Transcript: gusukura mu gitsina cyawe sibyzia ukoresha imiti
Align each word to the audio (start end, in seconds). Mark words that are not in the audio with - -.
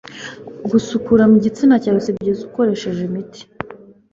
gusukura 0.71 1.23
mu 1.31 1.37
gitsina 1.43 1.75
cyawe 1.83 1.99
sibyzia 2.05 2.43
ukoresha 2.47 2.85
imiti 3.07 3.41